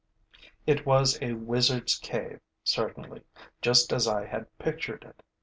[0.65, 3.21] It was a wizard's cave certainly,
[3.61, 5.21] just as I had pictured it.